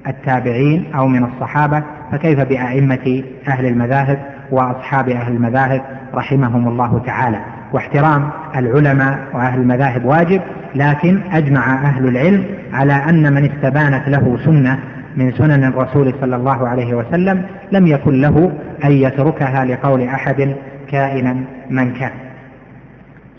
التابعين 0.06 0.92
أو 0.94 1.06
من 1.06 1.25
الصحابة 1.25 1.82
فكيف 2.12 2.40
بأئمة 2.40 3.23
أهل 3.49 3.66
المذاهب 3.66 4.18
وأصحاب 4.50 5.08
أهل 5.08 5.32
المذاهب 5.32 5.82
رحمهم 6.14 6.68
الله 6.68 7.02
تعالى؟ 7.06 7.40
واحترام 7.73 8.30
العلماء 8.56 9.18
وأهل 9.34 9.61
المذاهب 9.61 10.04
واجب 10.04 10.40
لكن 10.75 11.20
أجمع 11.32 11.75
أهل 11.75 12.08
العلم 12.08 12.44
على 12.73 12.92
أن 12.92 13.32
من 13.32 13.44
استبانت 13.44 14.08
له 14.08 14.38
سنة 14.44 14.78
من 15.16 15.32
سنن 15.32 15.64
الرسول 15.64 16.14
صلى 16.20 16.37
الله 16.37 16.68
عليه 16.68 16.94
وسلم 16.94 17.42
لم 17.73 17.87
يكن 17.87 18.20
له 18.20 18.52
أن 18.84 18.92
يتركها 18.92 19.64
لقول 19.64 20.02
أحد 20.02 20.54
كائنا 20.90 21.37
من 21.70 21.94
كان. 21.94 22.11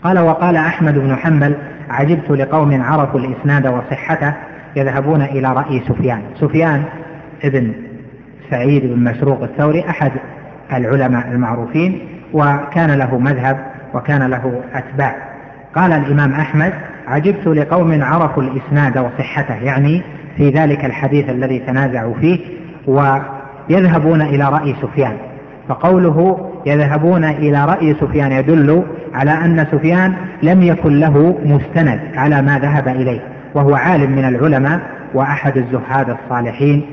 قال 0.02 0.18
وقال 0.18 0.56
أحمد 0.56 0.98
بن 0.98 1.16
حنبل 1.16 1.56
عجبت 1.90 2.30
لقوم 2.30 2.82
عرفوا 2.82 3.20
الإسناد 3.20 3.66
وصحته 3.66 4.34
يذهبون 4.76 5.22
إلى 5.22 5.52
رأي 5.52 5.82
سفيان. 5.88 6.22
سفيان 6.40 6.82
ابن 7.44 7.72
سعيد 8.50 8.86
بن 8.86 9.04
مسروق 9.04 9.42
الثوري 9.42 9.84
أحد 9.88 10.12
العلماء 10.72 11.28
المعروفين 11.28 11.98
وكان 12.32 12.90
له 12.90 13.18
مذهب 13.18 13.66
وكان 13.94 14.22
له 14.22 14.60
أتباع. 14.74 15.16
قال 15.74 15.92
الإمام 15.92 16.32
أحمد 16.32 16.72
عجبت 17.06 17.46
لقوم 17.46 18.02
عرفوا 18.02 18.42
الإسناد 18.42 18.98
وصحته. 18.98 19.54
يعني 19.54 20.02
في 20.36 20.50
ذلك 20.50 20.84
الحديث 20.84 21.30
الذي 21.30 21.58
تنازعوا 21.58 22.14
فيه 22.14 22.40
ويذهبون 22.86 24.22
إلى 24.22 24.44
رأي 24.44 24.74
سفيان. 24.82 25.16
فقوله 25.68 26.50
يذهبون 26.66 27.24
إلى 27.24 27.64
رأي 27.64 27.94
سفيان 27.94 28.32
يدل 28.32 28.82
على 29.14 29.30
أن 29.30 29.66
سفيان 29.72 30.14
لم 30.42 30.62
يكن 30.62 31.00
له 31.00 31.38
مستند 31.44 32.00
على 32.16 32.42
ما 32.42 32.58
ذهب 32.58 32.88
إليه. 32.88 33.35
وهو 33.56 33.74
عالم 33.74 34.12
من 34.12 34.24
العلماء 34.24 34.80
وأحد 35.14 35.56
الزهاد 35.56 36.10
الصالحين 36.10 36.86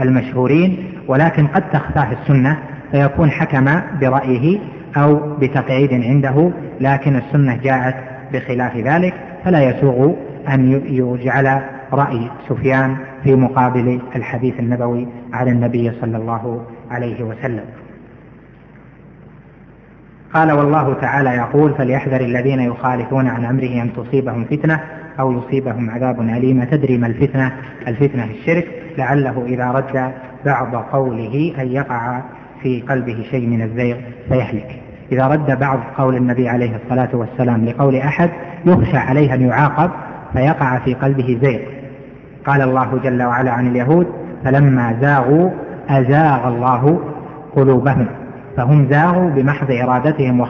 المشهورين 0.00 0.76
ولكن 1.08 1.46
قد 1.46 1.70
تخفاه 1.70 2.12
السنة 2.12 2.58
فيكون 2.92 3.30
حكم 3.30 3.80
برأيه 4.00 4.58
أو 4.96 5.36
بتقعيد 5.38 5.92
عنده 5.92 6.50
لكن 6.80 7.16
السنة 7.16 7.56
جاءت 7.56 7.94
بخلاف 8.32 8.76
ذلك 8.76 9.14
فلا 9.44 9.62
يسوغ 9.62 10.12
أن 10.48 10.82
يجعل 10.86 11.60
رأي 11.92 12.30
سفيان 12.48 12.96
في 13.24 13.34
مقابل 13.34 14.00
الحديث 14.16 14.60
النبوي 14.60 15.08
على 15.32 15.50
النبي 15.50 15.92
صلى 16.00 16.16
الله 16.16 16.64
عليه 16.90 17.22
وسلم. 17.22 17.64
قال 20.34 20.52
والله 20.52 20.94
تعالى 20.94 21.30
يقول 21.30 21.74
فليحذر 21.74 22.20
الذين 22.20 22.60
يخالفون 22.60 23.28
عن 23.28 23.44
أمره 23.44 23.82
أن 23.82 23.90
تصيبهم 23.96 24.44
فتنة 24.44 24.80
أو 25.22 25.32
يصيبهم 25.32 25.90
عذاب 25.90 26.20
أليم. 26.20 26.64
تدري 26.64 26.98
ما 26.98 27.06
الفتنة؟ 27.06 27.52
الفتنة 27.88 28.24
الشرك. 28.24 28.66
لعله 28.98 29.44
إذا 29.46 29.70
رد 29.70 30.12
بعض 30.46 30.74
قوله 30.74 31.54
أن 31.58 31.72
يقع 31.72 32.20
في 32.62 32.80
قلبه 32.80 33.24
شيء 33.30 33.46
من 33.46 33.62
الزيغ 33.62 33.96
فيهلك. 34.28 34.80
إذا 35.12 35.26
رد 35.26 35.58
بعض 35.58 35.78
قول 35.98 36.16
النبي 36.16 36.48
عليه 36.48 36.76
الصلاة 36.76 37.08
والسلام 37.12 37.64
لقول 37.64 37.96
أحد 37.96 38.30
يخشى 38.66 38.96
عليه 38.96 39.34
أن 39.34 39.46
يعاقب 39.46 39.90
فيقع 40.32 40.78
في 40.78 40.94
قلبه 40.94 41.38
زيغ. 41.42 41.60
قال 42.46 42.62
الله 42.62 43.00
جل 43.04 43.22
وعلا 43.22 43.50
عن 43.50 43.66
اليهود 43.66 44.06
فلما 44.44 44.98
زاغوا 45.00 45.50
أزاغ 45.88 46.48
الله 46.48 47.00
قلوبهم. 47.56 48.06
فهم 48.56 48.86
زاغوا 48.90 49.30
بمحض 49.30 49.70
إرادتهم 49.70 50.40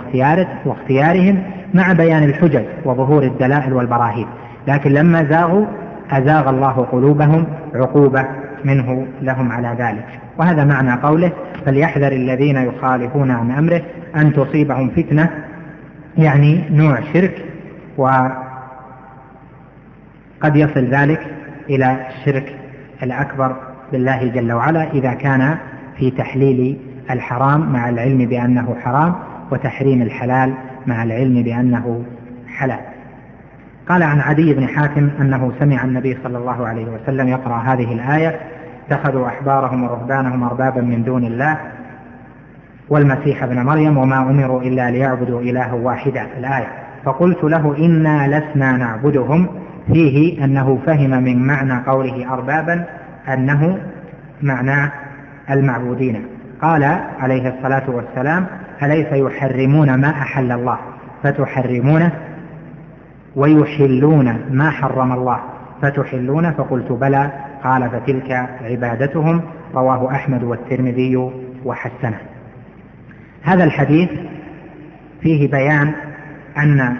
واختيارهم 0.67 1.43
مع 1.75 1.93
بيان 1.93 2.23
الحجج 2.23 2.65
وظهور 2.85 3.23
الدلائل 3.23 3.73
والبراهين. 3.73 4.27
لكن 4.67 4.91
لما 4.91 5.25
زاغوا 5.25 5.67
أزاغ 6.11 6.51
الله 6.51 6.87
قلوبهم 6.93 7.47
عقوبة 7.75 8.27
منه 8.65 9.07
لهم 9.23 9.53
على 9.53 9.77
ذلك. 9.79 10.07
وهذا 10.39 10.65
معنى 10.65 10.93
قوله 10.93 11.33
فليحذر 11.67 12.13
الذين 12.13 12.57
يخالفون 12.57 13.31
عن 13.31 13.51
أمره 13.51 13.83
أن 14.17 14.33
تصيبهم 14.33 14.91
فتنة 14.91 15.31
يعني 16.19 16.65
نوع 16.71 17.01
شرك 17.13 17.45
وقد 17.97 18.37
يصل 20.57 20.85
ذلك 20.85 21.27
إلى 21.71 22.07
الشرك 22.09 22.57
الأكبر 23.03 23.57
بالله 23.93 24.29
جل 24.29 24.53
وعلا 24.53 24.91
إذا 24.91 25.15
كان 25.15 25.57
في 25.99 26.11
تحليل 26.11 26.79
الحرام 27.11 27.73
مع 27.73 27.89
العلم 27.89 28.19
بأنه 28.27 28.77
حرام 28.85 29.15
وتحريم 29.51 30.03
الحلال 30.03 30.55
مع 30.87 31.03
العلم 31.03 31.43
بأنه 31.43 32.05
حلال. 32.49 32.92
قال 33.93 34.03
عن 34.03 34.21
عدي 34.21 34.55
بن 34.55 34.69
حاتم 34.69 35.11
أنه 35.21 35.53
سمع 35.61 35.85
النبي 35.85 36.19
صلى 36.25 36.39
الله 36.39 36.67
عليه 36.67 36.87
وسلم 36.87 37.29
يقرأ 37.29 37.57
هذه 37.57 37.93
الآية 37.93 38.41
اتخذوا 38.91 39.27
أحبارهم 39.27 39.85
ورهبانهم 39.85 40.43
أربابا 40.43 40.81
من 40.81 41.05
دون 41.05 41.25
الله 41.25 41.57
والمسيح 42.89 43.43
ابن 43.43 43.63
مريم 43.63 43.99
وما 43.99 44.19
أمروا 44.19 44.63
إلا 44.63 44.91
ليعبدوا 44.91 45.41
إلها 45.41 45.73
واحدا 45.73 46.27
الآية. 46.39 46.67
فقلت 47.05 47.45
له 47.45 47.77
إنا 47.79 48.39
لسنا 48.39 48.73
نعبدهم. 48.77 49.49
فيه 49.93 50.45
أنه 50.45 50.79
فهم 50.87 51.11
من 51.11 51.47
معنى 51.47 51.83
قوله 51.87 52.33
أربابا 52.33 52.85
أنه 53.29 53.79
معنى 54.43 54.91
المعبودين. 55.51 56.27
قال 56.63 56.85
عليه 57.21 57.49
الصلاة 57.49 57.91
والسلام 57.91 58.47
أليس 58.83 59.07
يحرمون 59.13 59.95
ما 59.95 60.11
أحل 60.11 60.53
الله؟ 60.53 60.79
فتحرمونه 61.23 62.13
ويحلون 63.37 64.39
ما 64.51 64.71
حرم 64.71 65.13
الله. 65.13 65.39
فتحلون 65.83 66.53
فقلت 66.53 66.93
بلى. 66.93 67.31
قال 67.65 67.91
فتلك 67.91 68.49
عبادتهم. 68.65 69.41
رواه 69.75 70.11
أحمد 70.11 70.43
والترمذي 70.43 71.31
وحسنه. 71.65 72.19
هذا 73.43 73.65
الحديث 73.65 74.11
فيه 75.21 75.51
بيان 75.51 75.93
أن 76.59 76.97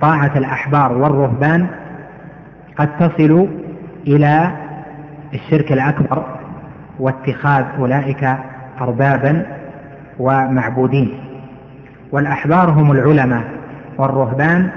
طاعة 0.00 0.30
الأحبار 0.36 0.92
والرهبان 0.92 1.66
قد 2.76 2.96
تصل 2.98 3.48
إلى 4.06 4.50
الشرك 5.34 5.72
الأكبر 5.72 6.24
واتخاذ 6.98 7.64
أولئك 7.78 8.36
أربابا 8.80 9.46
ومعبودين. 10.18 11.18
والأحبار 12.12 12.70
هم 12.70 12.92
العلماء 12.92 13.44
والرهبان 13.98 14.70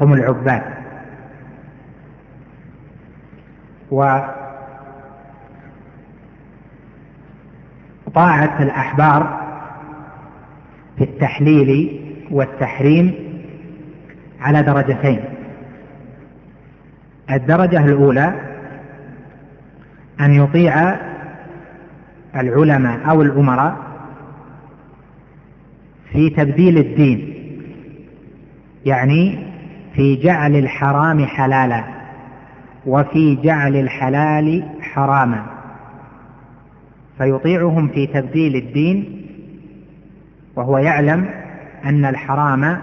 هم 0.00 0.12
العباد. 0.12 0.62
وطاعة 3.90 4.22
الأحبار 8.62 9.44
في 10.98 11.04
التحليل 11.04 12.00
والتحريم 12.30 13.14
على 14.40 14.62
درجتين. 14.62 15.24
الدرجة 17.30 17.84
الأولى 17.84 18.34
أن 20.20 20.34
يطيع 20.34 20.96
العلماء 22.36 23.10
أو 23.10 23.22
الأمراء 23.22 23.76
في 26.12 26.30
تبديل 26.30 26.78
الدين 26.78 27.34
يعني 28.86 29.53
في 29.94 30.16
جعل 30.16 30.56
الحرام 30.56 31.26
حلالا 31.26 31.84
وفي 32.86 33.36
جعل 33.36 33.76
الحلال 33.76 34.64
حراما. 34.82 35.46
فيطيعهم 37.18 37.88
في 37.88 38.06
تبديل 38.06 38.56
الدين 38.56 39.26
وهو 40.56 40.78
يعلم 40.78 41.30
أن 41.84 42.04
الحرام 42.04 42.78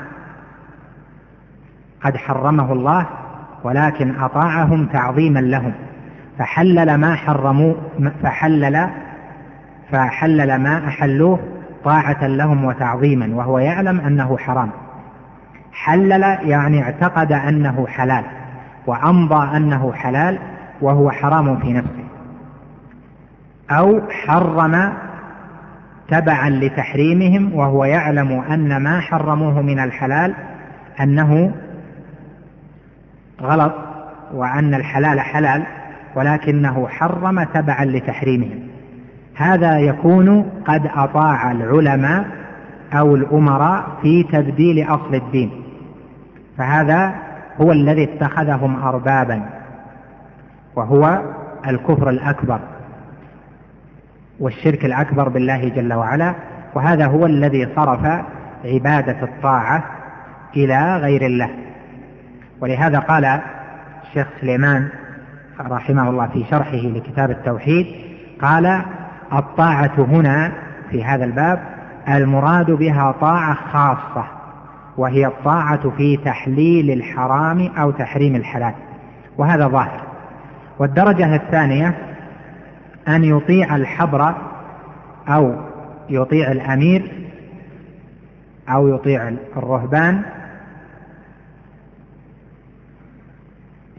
قد 2.04 2.18
حرمه 2.18 2.74
الله 2.74 3.08
ولكن 3.64 4.20
أطاعهم 4.20 4.86
تعظيما 4.86 5.40
لهم. 5.40 5.74
فحلل 6.40 6.96
ما 6.96 7.16
حرموا 7.16 7.74
فحلل 8.24 8.90
فحلل 9.92 10.56
ما 10.56 10.88
أحلوه 10.88 11.40
طاعة 11.84 12.28
لهم 12.28 12.66
وتعظيما 12.66 13.36
وهو 13.36 13.60
يعلم 13.60 14.00
أنه 14.00 14.38
حرام. 14.38 14.72
حلل 15.74 16.24
يعني 16.42 16.84
اعتقد 16.84 17.32
أنه 17.32 17.88
حلال 17.88 18.24
وأمضى 18.88 19.58
أنه 19.58 19.94
حلال 19.94 20.40
وهو 20.82 21.12
حرام 21.12 21.58
في 21.58 21.74
نفسه. 21.74 22.06
أو 23.72 24.02
حرم 24.10 24.94
تبعا 26.08 26.50
لتحريمهم 26.50 27.56
وهو 27.56 27.86
يعلم 27.86 28.32
أن 28.32 28.78
ما 28.78 29.00
حرموه 29.00 29.62
من 29.62 29.80
الحلال 29.80 30.34
أنه 31.00 31.52
غلط 33.42 33.74
وأن 34.34 34.74
الحلال 34.74 35.20
حلال 35.20 35.64
ولكنه 36.16 36.88
حرم 36.88 37.44
تبعا 37.44 37.86
لتحريمهم. 37.86 38.60
هذا 39.36 39.80
يكون 39.80 40.52
قد 40.66 40.90
أطاع 40.96 41.52
العلماء 41.52 42.41
أو 42.94 43.16
الأمراء 43.16 43.84
في 44.02 44.24
تبديل 44.24 44.84
أصل 44.84 45.16
الدين. 45.16 45.52
فهذا 46.58 47.16
هو 47.62 47.72
الذي 47.72 48.04
اتخذهم 48.04 48.84
أربابا 48.84 49.50
وهو 50.76 51.22
الكفر 51.68 52.10
الأكبر 52.10 52.60
والشرك 54.40 54.86
الأكبر 54.86 55.30
بالله 55.30 55.70
جل 55.70 55.94
وعلا 55.94 56.36
وهذا 56.74 57.06
هو 57.06 57.26
الذي 57.26 57.68
صرف 57.76 58.22
عبادة 58.66 59.24
الطاعة 59.24 59.84
إلى 60.56 60.98
غير 60.98 61.26
الله. 61.26 61.50
ولهذا 62.62 63.00
قال 63.00 63.40
الشيخ 64.04 64.28
سليمان 64.42 64.90
رحمه 65.60 66.10
الله 66.10 66.28
في 66.28 66.46
شرحه 66.50 66.78
لكتاب 66.78 67.32
التوحيد 67.32 67.88
قال 68.42 68.82
الطاعة 69.34 69.92
هنا 69.98 70.52
في 70.90 71.04
هذا 71.04 71.26
الباب 71.26 71.60
المراد 72.10 72.72
بها 72.72 73.12
طاعة 73.12 73.54
خاصة 73.54 74.28
وهي 74.98 75.28
الطاعة 75.28 75.90
في 75.90 76.18
تحليل 76.18 76.92
الحرام 76.92 77.68
أو 77.78 77.92
تحريم 77.92 78.36
الحلال 78.36 78.74
وهذا 79.38 79.68
ظاهر. 79.68 80.02
والدرجة 80.80 81.36
الثانية 81.36 81.98
أن 83.08 83.24
يطيع 83.24 83.76
الحبر 83.76 84.36
أو 85.28 85.56
يطيع 86.10 86.52
الأمير 86.52 87.12
أو 88.70 88.88
يطيع 88.88 89.34
الرهبان 89.58 90.22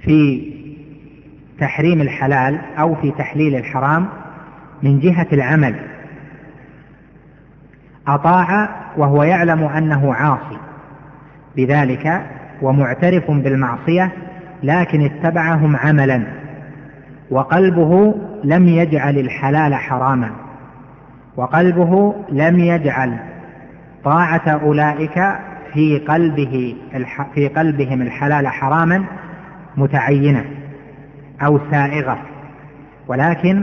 في 0.03 0.53
تحريم 1.59 2.01
الحلال 2.01 2.61
أو 2.79 2.95
في 2.95 3.11
تحليل 3.11 3.55
الحرام 3.57 4.09
من 4.83 5.01
جهة 5.01 5.27
العمل. 5.33 5.92
أطاع 8.09 8.69
وهو 8.97 9.23
يعلم 9.23 9.65
أنه 9.65 10.15
عاصي. 10.15 10.59
بذلك 11.57 12.23
ومعترف 12.63 13.31
بالمعصية 13.31 14.13
لكن 14.63 15.05
اتبعهم 15.05 15.77
عملا. 15.77 16.23
وقلبه 17.31 18.15
لم 18.45 18.69
يجعل 18.69 19.19
الحلال 19.19 19.75
حراما. 19.75 20.31
وقلبه 21.37 22.15
لم 22.33 22.59
يجعل 22.59 23.17
طاعة 24.05 24.49
أولئك 24.49 25.35
في 25.73 25.99
قلبه 25.99 26.77
في 27.35 27.49
قلبهم 27.49 28.03
الحلال 28.03 28.49
حراما 28.49 29.05
متعينة 29.77 30.45
أو 31.43 31.61
سائغة. 31.71 32.19
ولكن 33.09 33.63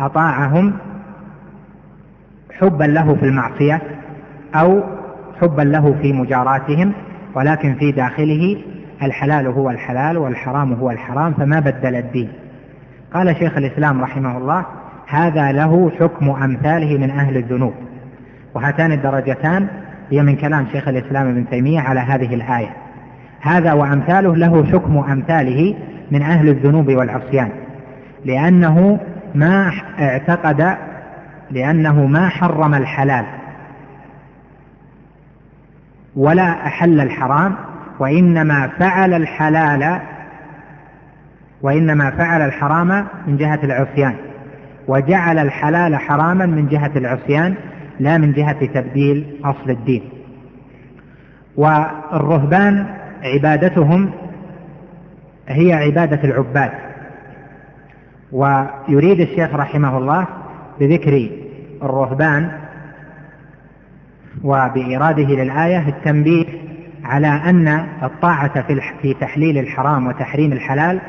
أطاعهم 0.00 0.72
حبا 2.60 2.84
له 2.84 3.14
في 3.14 3.22
المعصية 3.22 3.82
أو 4.54 4.82
حبا 5.40 5.62
له 5.62 5.94
في 6.02 6.12
مجاراتهم 6.12 6.92
ولكن 7.34 7.74
في 7.74 7.92
داخله 7.92 8.56
الحلال 9.02 9.46
هو 9.46 9.70
الحلال 9.70 10.18
والحرام 10.18 10.72
هو 10.72 10.90
الحرام 10.90 11.32
فما 11.32 11.60
بدل 11.60 11.96
الدين. 11.96 12.28
قال 13.14 13.36
شيخ 13.36 13.56
الإسلام 13.56 14.00
رحمه 14.00 14.38
الله 14.38 14.66
هذا 15.06 15.52
له 15.52 15.90
حكم 16.00 16.30
أمثاله 16.30 16.98
من 16.98 17.10
أهل 17.10 17.36
الذنوب. 17.36 17.74
وهاتان 18.54 18.92
الدرجتان 18.92 19.66
هي 20.10 20.22
من 20.22 20.36
كلام 20.36 20.66
شيخ 20.72 20.88
الإسلام 20.88 21.28
ابن 21.28 21.48
تيمية 21.50 21.80
على 21.80 22.00
هذه 22.00 22.34
الآية. 22.34 22.70
هذا 23.40 23.72
وأمثاله 23.72 24.36
له 24.36 24.64
حكم 24.64 24.98
أمثاله 24.98 25.74
من 26.10 26.22
أهل 26.22 26.48
الذنوب 26.48 26.88
والعصيان 26.88 27.48
لأنه 28.24 28.98
ما 29.34 29.72
اعتقد 30.00 30.76
لأنه 31.50 32.06
ما 32.06 32.28
حرم 32.28 32.74
الحلال. 32.74 33.26
ولا 36.16 36.66
أحل 36.66 37.00
الحرام 37.00 37.56
وإنما 37.98 38.68
فعل 38.68 39.14
الحلال 39.14 40.00
وإنما 41.62 42.10
فعل 42.10 42.42
الحرام 42.42 43.06
من 43.26 43.36
جهة 43.36 43.60
العصيان. 43.62 44.14
وجعل 44.88 45.38
الحلال 45.38 45.96
حراما 45.96 46.46
من 46.46 46.68
جهة 46.68 46.92
العصيان 46.96 47.54
لا 48.00 48.18
من 48.18 48.32
جهة 48.32 48.66
تبديل 48.66 49.40
أصل 49.44 49.70
الدين. 49.70 50.02
والرهبان 51.56 52.86
عبادتهم 53.22 54.10
هي 55.48 55.72
عبادة 55.72 56.24
العباد. 56.24 56.70
ويريد 58.32 59.20
الشيخ 59.20 59.54
رحمه 59.54 59.98
الله 59.98 60.26
بذكر 60.80 61.30
الرهبان 61.82 62.50
وبإراده 64.44 65.24
للآية 65.24 65.88
التنبيه 65.88 66.46
على 67.04 67.28
أن 67.28 67.86
الطاعة 68.02 68.64
في 69.02 69.14
تحليل 69.14 69.58
الحرام 69.58 70.06
وتحريم 70.06 70.52
الحلال 70.52 71.00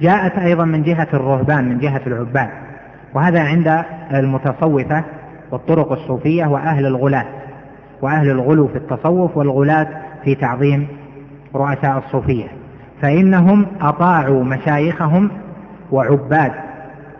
جاءت 0.00 0.38
أيضا 0.38 0.64
من 0.64 0.82
جهة 0.82 1.08
الرهبان 1.14 1.68
من 1.68 1.78
جهة 1.78 2.00
العباد. 2.06 2.48
وهذا 3.14 3.40
عند 3.40 3.84
المتصوفة 4.14 5.04
والطرق 5.50 5.92
الصوفية 5.92 6.46
وأهل 6.46 6.86
الغلاة. 6.86 7.26
وأهل 8.02 8.30
الغلو 8.30 8.68
في 8.68 8.76
التصوف 8.76 9.36
والغلاة 9.36 9.88
في 10.24 10.34
تعظيم 10.34 10.86
رؤساء 11.54 11.98
الصوفية. 11.98 12.46
فإنهم 13.02 13.66
أطاعوا 13.80 14.44
مشايخهم 14.44 15.30
وعباد. 15.92 16.52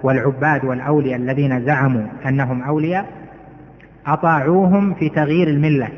والعباد 0.03 0.65
والأولياء 0.65 1.17
الذين 1.17 1.65
زعموا 1.65 2.07
أنهم 2.27 2.63
أولياء 2.63 3.07
أطاعوهم 4.07 4.95
في 4.95 5.09
تغيير 5.09 5.49
الملة 5.49 5.89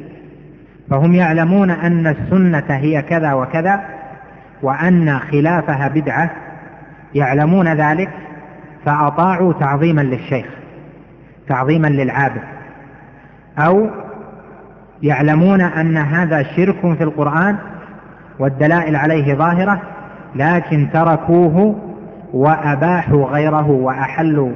فهم 0.90 1.14
يعلمون 1.14 1.70
أن 1.70 2.06
السنة 2.06 2.64
هي 2.68 3.02
كذا 3.02 3.32
وكذا 3.32 3.80
وأن 4.62 5.18
خلافها 5.18 5.88
بدعة 5.88 6.30
يعلمون 7.14 7.68
ذلك 7.68 8.10
فأطاعوا 8.84 9.52
تعظيما 9.52 10.00
للشيخ 10.00 10.46
تعظيما 11.48 11.88
للعابد 11.88 12.42
أو 13.58 13.90
يعلمون 15.02 15.60
أن 15.60 15.96
هذا 15.96 16.42
شرك 16.42 16.80
في 16.96 17.02
القرآن 17.04 17.56
والدلائل 18.38 18.96
عليه 18.96 19.34
ظاهرة 19.34 19.80
لكن 20.34 20.88
تركوه 20.92 21.76
وأباحوا 22.32 23.26
غيره 23.26 23.70
وأحلوا 23.70 24.52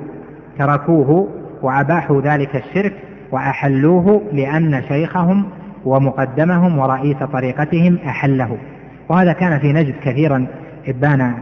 تركوه 0.58 1.28
وأباحوا 1.62 2.20
ذلك 2.20 2.56
الشرك 2.56 2.92
وأحلوه 3.32 4.22
لأن 4.32 4.82
شيخهم 4.88 5.44
ومقدمهم 5.84 6.78
ورئيس 6.78 7.16
طريقتهم 7.16 7.98
أحله. 8.06 8.56
وهذا 9.08 9.32
كان 9.32 9.58
في 9.58 9.72
نجد 9.72 9.94
كثيرا 10.04 10.46
إبان 10.88 11.34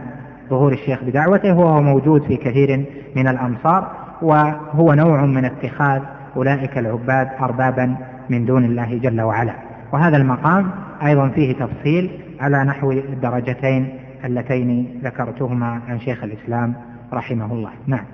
ظهور 0.49 0.73
الشيخ 0.73 1.03
بدعوته 1.03 1.57
وهو 1.57 1.81
موجود 1.81 2.23
في 2.23 2.35
كثير 2.35 2.85
من 3.15 3.27
الأمصار 3.27 3.91
وهو 4.21 4.93
نوع 4.93 5.25
من 5.25 5.45
اتخاذ 5.45 6.01
أولئك 6.35 6.77
العباد 6.77 7.29
أربابا 7.41 7.95
من 8.29 8.45
دون 8.45 8.65
الله 8.65 8.97
جل 8.97 9.21
وعلا. 9.21 9.53
وهذا 9.91 10.17
المقام 10.17 10.71
أيضا 11.05 11.29
فيه 11.29 11.53
تفصيل 11.53 12.11
على 12.39 12.63
نحو 12.63 12.91
الدرجتين 12.91 13.89
اللتين 14.23 15.01
ذكرتهما 15.03 15.81
عن 15.87 15.99
شيخ 15.99 16.23
الإسلام 16.23 16.75
رحمه 17.13 17.53
الله. 17.53 17.71
نعم. 17.87 18.05